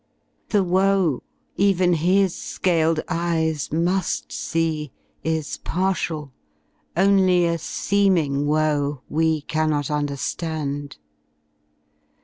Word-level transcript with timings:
The 0.49 0.63
woe. 0.63 1.21
Even 1.57 1.93
His 1.93 2.33
scaled 2.35 3.01
eyes 3.07 3.69
mu^ 3.69 4.31
see, 4.31 4.91
is 5.23 5.57
partial, 5.57 6.33
only 6.97 7.45
A 7.45 7.59
seeming 7.59 8.47
woe, 8.47 9.03
we 9.09 9.41
cannot 9.41 9.91
understand. 9.91 10.97